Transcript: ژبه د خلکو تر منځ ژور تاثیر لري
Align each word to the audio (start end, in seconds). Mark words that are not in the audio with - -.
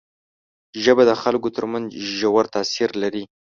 ژبه 0.83 1.03
د 1.07 1.11
خلکو 1.21 1.47
تر 1.55 1.65
منځ 1.71 1.85
ژور 2.17 2.45
تاثیر 2.55 2.89
لري 3.01 3.23